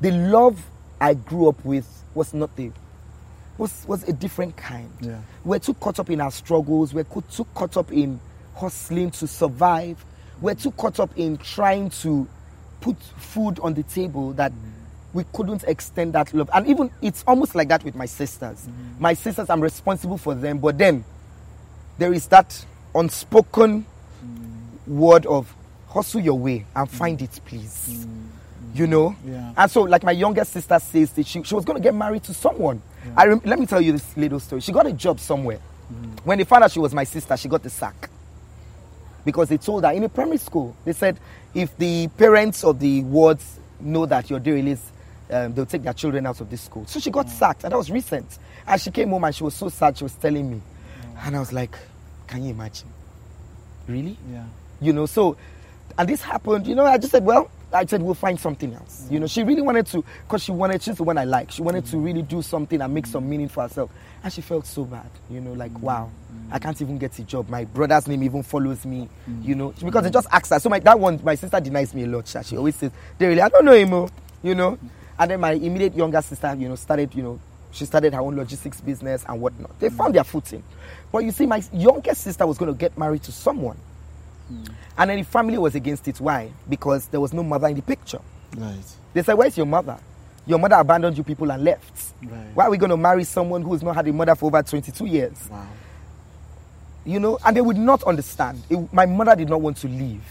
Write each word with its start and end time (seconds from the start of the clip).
The 0.00 0.10
love 0.10 0.64
I 1.00 1.14
grew 1.14 1.48
up 1.48 1.64
with 1.64 1.86
was 2.14 2.32
not 2.34 2.54
the 2.56 2.70
was 3.58 3.84
was 3.86 4.02
a 4.08 4.12
different 4.12 4.56
kind. 4.56 4.90
Yeah. 5.00 5.20
We're 5.44 5.58
too 5.58 5.74
caught 5.74 5.98
up 5.98 6.10
in 6.10 6.20
our 6.20 6.30
struggles. 6.30 6.94
We're 6.94 7.04
co- 7.04 7.24
too 7.30 7.46
caught 7.54 7.76
up 7.76 7.92
in 7.92 8.20
hustling 8.54 9.10
to 9.12 9.26
survive. 9.26 10.04
We're 10.40 10.54
too 10.54 10.72
caught 10.72 11.00
up 11.00 11.10
in 11.16 11.36
trying 11.38 11.90
to 12.02 12.28
put 12.80 12.96
food 13.00 13.60
on 13.60 13.74
the 13.74 13.82
table 13.84 14.32
that 14.32 14.52
mm-hmm. 14.52 14.68
we 15.12 15.24
couldn't 15.32 15.64
extend 15.64 16.14
that 16.14 16.32
love. 16.34 16.50
And 16.52 16.66
even 16.66 16.90
it's 17.00 17.22
almost 17.26 17.54
like 17.54 17.68
that 17.68 17.84
with 17.84 17.94
my 17.94 18.06
sisters. 18.06 18.66
Mm-hmm. 18.66 19.02
My 19.02 19.14
sisters, 19.14 19.48
I'm 19.50 19.60
responsible 19.60 20.18
for 20.18 20.34
them, 20.34 20.58
but 20.58 20.78
then 20.78 21.04
there 21.98 22.12
is 22.12 22.26
that 22.28 22.64
unspoken 22.94 23.86
mm-hmm. 24.24 24.98
word 24.98 25.26
of 25.26 25.54
hustle 25.88 26.20
your 26.20 26.38
way 26.38 26.64
and 26.74 26.90
find 26.90 27.20
it, 27.22 27.38
please. 27.44 28.06
You 28.74 28.86
know? 28.86 29.14
Yeah. 29.26 29.52
And 29.56 29.70
so, 29.70 29.82
like 29.82 30.02
my 30.02 30.12
youngest 30.12 30.52
sister 30.52 30.78
says, 30.78 31.12
that 31.12 31.26
she, 31.26 31.42
she 31.42 31.54
was 31.54 31.64
going 31.64 31.76
to 31.76 31.82
get 31.82 31.94
married 31.94 32.22
to 32.24 32.34
someone. 32.34 32.80
I 33.16 33.26
rem- 33.26 33.42
let 33.44 33.58
me 33.58 33.66
tell 33.66 33.80
you 33.80 33.92
this 33.92 34.16
little 34.16 34.40
story. 34.40 34.60
She 34.62 34.72
got 34.72 34.86
a 34.86 34.92
job 34.92 35.20
somewhere. 35.20 35.58
When 36.24 36.38
they 36.38 36.44
found 36.44 36.64
out 36.64 36.70
she 36.72 36.78
was 36.78 36.94
my 36.94 37.04
sister, 37.04 37.36
she 37.36 37.48
got 37.48 37.62
the 37.62 37.68
sack 37.70 38.08
because 39.24 39.48
they 39.50 39.58
told 39.58 39.84
her 39.84 39.90
in 39.92 40.02
a 40.04 40.08
primary 40.08 40.38
school. 40.38 40.74
They 40.84 40.92
said 40.94 41.18
if 41.54 41.76
the 41.76 42.08
parents 42.16 42.64
of 42.64 42.78
the 42.80 43.02
wards 43.02 43.58
know 43.78 44.06
that 44.06 44.30
you're 44.30 44.40
doing 44.40 44.64
this, 44.64 44.90
um, 45.30 45.52
they'll 45.54 45.66
take 45.66 45.82
their 45.82 45.92
children 45.92 46.24
out 46.26 46.40
of 46.40 46.48
this 46.48 46.62
school. 46.62 46.86
So 46.86 46.98
she 46.98 47.10
got 47.10 47.28
sacked, 47.28 47.64
and 47.64 47.72
that 47.72 47.76
was 47.76 47.90
recent. 47.90 48.38
And 48.66 48.80
she 48.80 48.90
came 48.90 49.10
home 49.10 49.24
and 49.24 49.34
she 49.34 49.44
was 49.44 49.54
so 49.54 49.68
sad. 49.68 49.98
She 49.98 50.04
was 50.04 50.14
telling 50.14 50.50
me, 50.50 50.62
and 51.18 51.36
I 51.36 51.40
was 51.40 51.52
like, 51.52 51.76
"Can 52.26 52.42
you 52.44 52.50
imagine? 52.50 52.88
Really? 53.86 54.16
Yeah. 54.30 54.44
you 54.80 54.92
know 54.92 55.06
so 55.06 55.36
and 55.98 56.08
this 56.08 56.22
happened 56.22 56.66
you 56.66 56.74
know 56.74 56.84
i 56.84 56.96
just 56.98 57.10
said 57.12 57.24
well 57.24 57.50
i 57.72 57.84
said 57.86 58.02
we'll 58.02 58.14
find 58.14 58.38
something 58.38 58.74
else. 58.74 59.06
You 59.10 59.20
know 59.20 59.26
she 59.26 59.42
really 59.42 59.62
wanted 59.62 59.86
to 59.88 60.04
because 60.26 60.42
she 60.42 60.52
wanted 60.52 60.82
she's 60.82 60.96
the 60.96 61.02
one 61.04 61.18
i 61.18 61.24
like. 61.24 61.50
She 61.50 61.62
wanted 61.62 61.86
to 61.86 61.98
really 61.98 62.22
do 62.22 62.42
something 62.42 62.80
and 62.80 62.92
make 62.94 63.06
some 63.06 63.28
meaning 63.28 63.48
for 63.48 63.62
herself. 63.62 63.90
And 64.22 64.32
she 64.32 64.40
felt 64.40 64.66
so 64.66 64.84
bad 64.84 65.10
you 65.30 65.40
know 65.40 65.52
like 65.52 65.72
mm. 65.72 65.80
wow 65.80 66.10
i 66.50 66.58
can't 66.58 66.80
even 66.80 66.98
get 66.98 67.18
a 67.18 67.24
job. 67.24 67.48
My 67.48 67.64
brother's 67.64 68.06
name 68.08 68.22
even 68.22 68.42
follows 68.42 68.84
me 68.84 69.08
mm. 69.28 69.44
you 69.44 69.54
know 69.54 69.74
because 69.84 70.04
they 70.04 70.10
just 70.10 70.28
asked 70.30 70.50
her. 70.50 70.58
So 70.60 70.68
my 70.68 70.78
that 70.80 70.98
one 70.98 71.20
my 71.22 71.34
sister 71.34 71.60
denies 71.60 71.94
me 71.94 72.04
a 72.04 72.06
lot 72.06 72.28
she 72.44 72.56
always 72.56 72.76
says 72.76 72.90
they 73.18 73.26
really 73.26 73.40
i 73.42 73.48
don't 73.48 73.64
know 73.64 73.72
him 73.74 73.92
oh," 73.94 74.08
you 74.42 74.54
know. 74.54 74.78
And 75.18 75.30
then 75.30 75.40
my 75.40 75.52
immediate 75.52 75.94
younger 75.94 76.22
sister 76.22 76.54
you 76.58 76.68
know 76.68 76.76
started 76.76 77.14
you 77.14 77.22
know 77.22 77.40
she 77.72 77.86
started 77.86 78.12
her 78.12 78.20
own 78.20 78.36
logistics 78.36 78.80
business 78.82 79.24
and 79.26 79.40
whatnot. 79.40 79.78
They 79.80 79.88
mm. 79.88 79.96
found 79.96 80.14
their 80.14 80.24
footing. 80.24 80.62
But 81.10 81.24
you 81.24 81.30
see 81.30 81.46
my 81.46 81.62
youngest 81.72 82.22
sister 82.22 82.46
was 82.46 82.58
going 82.58 82.70
to 82.72 82.78
get 82.78 82.96
married 82.98 83.22
to 83.24 83.32
someone 83.32 83.78
Mm. 84.52 84.68
and 84.98 85.10
then 85.10 85.18
the 85.18 85.24
family 85.24 85.56
was 85.58 85.74
against 85.74 86.06
it. 86.08 86.20
Why? 86.20 86.50
Because 86.68 87.06
there 87.06 87.20
was 87.20 87.32
no 87.32 87.42
mother 87.42 87.68
in 87.68 87.76
the 87.76 87.82
picture. 87.82 88.20
Right. 88.56 88.84
They 89.14 89.22
said, 89.22 89.34
Where's 89.34 89.56
your 89.56 89.66
mother? 89.66 89.98
Your 90.46 90.58
mother 90.58 90.76
abandoned 90.76 91.16
you 91.16 91.22
people 91.24 91.50
and 91.52 91.62
left. 91.64 92.12
Right. 92.22 92.46
Why 92.54 92.64
are 92.66 92.70
we 92.70 92.76
going 92.76 92.90
to 92.90 92.96
marry 92.96 93.24
someone 93.24 93.62
who's 93.62 93.82
not 93.82 93.94
had 93.94 94.08
a 94.08 94.12
mother 94.12 94.34
for 94.34 94.46
over 94.46 94.62
22 94.62 95.06
years? 95.06 95.48
Wow. 95.50 95.66
You 97.04 97.18
know, 97.20 97.38
and 97.44 97.56
they 97.56 97.60
would 97.60 97.76
not 97.76 98.02
understand. 98.04 98.62
It- 98.70 98.92
my 98.92 99.06
mother 99.06 99.34
did 99.36 99.48
not 99.48 99.60
want 99.60 99.76
to 99.78 99.88
leave. 99.88 100.22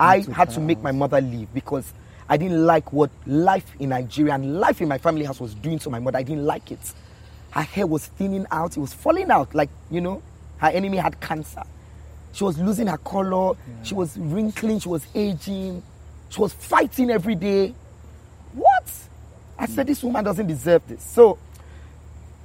I 0.00 0.20
had 0.32 0.50
to 0.50 0.60
make 0.60 0.82
my 0.82 0.92
mother 0.92 1.20
leave 1.20 1.52
because 1.54 1.92
I 2.28 2.36
didn't 2.36 2.64
like 2.66 2.92
what 2.92 3.10
life 3.26 3.66
in 3.78 3.90
Nigeria 3.90 4.34
and 4.34 4.58
life 4.58 4.80
in 4.80 4.88
my 4.88 4.98
family 4.98 5.24
house 5.24 5.38
was 5.40 5.54
doing 5.54 5.78
to 5.80 5.90
my 5.90 5.98
mother. 5.98 6.18
I 6.18 6.22
didn't 6.22 6.44
like 6.46 6.72
it. 6.72 6.80
Her 7.50 7.62
hair 7.62 7.86
was 7.86 8.06
thinning 8.06 8.46
out, 8.50 8.76
it 8.76 8.80
was 8.80 8.92
falling 8.94 9.30
out. 9.30 9.54
Like, 9.54 9.68
you 9.90 10.00
know, 10.00 10.22
her 10.58 10.68
enemy 10.68 10.96
had 10.96 11.20
cancer. 11.20 11.62
She 12.32 12.44
was 12.44 12.58
losing 12.58 12.86
her 12.86 12.98
color, 12.98 13.54
she 13.82 13.94
was 13.94 14.16
wrinkling, 14.16 14.80
she 14.80 14.88
was 14.88 15.06
aging, 15.14 15.82
she 16.30 16.40
was 16.40 16.52
fighting 16.52 17.10
every 17.10 17.34
day. 17.34 17.74
What? 18.54 18.90
I 19.58 19.66
said, 19.66 19.86
this 19.86 20.02
woman 20.02 20.24
doesn't 20.24 20.46
deserve 20.46 20.82
this. 20.88 21.02
So, 21.04 21.38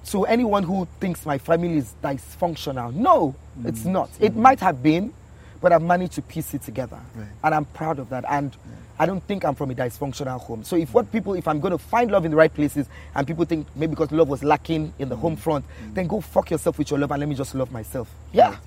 to 0.08 0.26
anyone 0.26 0.64
who 0.64 0.88
thinks 1.00 1.26
my 1.26 1.38
family 1.38 1.78
is 1.78 1.94
dysfunctional, 2.04 2.94
no, 2.94 3.36
mm. 3.60 3.68
it's 3.68 3.86
not. 3.86 4.10
It 4.20 4.34
mm. 4.34 4.38
might 4.38 4.60
have 4.60 4.84
been, 4.84 5.14
but 5.62 5.72
I've 5.72 5.82
managed 5.82 6.14
to 6.14 6.22
piece 6.22 6.54
it 6.54 6.62
together. 6.62 7.00
Right. 7.16 7.28
And 7.44 7.56
I'm 7.56 7.66
proud 7.66 8.00
of 8.00 8.10
that. 8.10 8.24
And 8.30 8.56
I 9.00 9.06
don't 9.06 9.22
think 9.24 9.46
I'm 9.46 9.56
from 9.56 9.72
a 9.72 9.76
dysfunctional 9.76 10.40
home. 10.40 10.64
So 10.64 10.76
if 10.76 10.94
what 10.94 11.08
mm. 11.08 11.12
people, 11.12 11.34
if 11.34 11.48
I'm 11.48 11.60
going 11.60 11.72
to 11.72 11.78
find 11.78 12.12
love 12.12 12.26
in 12.26 12.32
the 12.32 12.38
right 12.38 12.54
places 12.54 12.88
and 13.16 13.26
people 13.28 13.46
think 13.46 13.68
maybe 13.76 13.92
because 13.92 14.12
love 14.12 14.30
was 14.30 14.44
lacking 14.44 14.94
in 15.00 15.10
the 15.10 15.16
home 15.16 15.36
front, 15.36 15.66
then 15.94 16.08
go 16.08 16.22
fuck 16.22 16.52
yourself 16.52 16.78
with 16.78 16.90
your 16.92 17.00
love 17.00 17.12
and 17.12 17.20
let 17.20 17.30
me 17.30 17.36
just 17.36 17.56
love 17.56 17.72
myself. 17.72 18.10
Yeah. 18.32 18.58